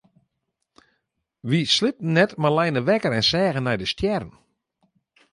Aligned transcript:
Wy 1.47 1.59
sliepten 1.75 2.13
net 2.15 2.31
mar 2.41 2.55
leine 2.57 2.81
wekker 2.87 3.13
en 3.19 3.25
seagen 3.31 3.65
nei 3.65 3.77
de 3.79 3.87
stjerren. 3.93 4.33